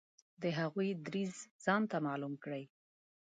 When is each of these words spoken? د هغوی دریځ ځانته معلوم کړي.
د 0.41 0.43
هغوی 0.59 0.89
دریځ 1.07 1.33
ځانته 1.65 1.97
معلوم 2.05 2.33
کړي. 2.43 2.63